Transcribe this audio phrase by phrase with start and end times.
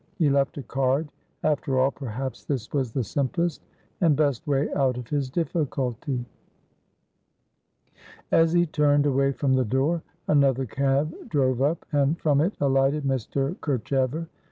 [0.17, 1.09] He left a card.
[1.43, 3.61] After all, perhaps this was the simplest
[4.01, 6.25] and best way out of his difficulty.
[8.31, 13.03] As he turned away from the door, another cab drove up, and from it alighted
[13.03, 13.55] Mr.
[13.61, 14.27] Kerchever.